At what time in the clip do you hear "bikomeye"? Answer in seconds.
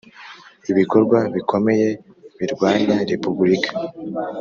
1.35-1.87